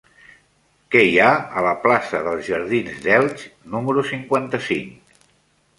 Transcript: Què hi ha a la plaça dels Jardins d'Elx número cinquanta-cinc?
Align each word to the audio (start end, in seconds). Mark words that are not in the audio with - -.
Què 0.95 1.03
hi 1.09 1.19
ha 1.25 1.33
a 1.61 1.63
la 1.67 1.73
plaça 1.83 2.23
dels 2.29 2.49
Jardins 2.49 2.99
d'Elx 3.05 3.45
número 3.77 4.07
cinquanta-cinc? 4.15 5.21